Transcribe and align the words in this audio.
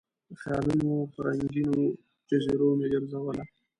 د 0.29 0.31
خیالونو 0.41 0.91
په 1.13 1.19
رنګینو 1.27 1.77
جزیرو 2.29 2.67
مې 2.77 2.87
ګرزوله 2.93 3.43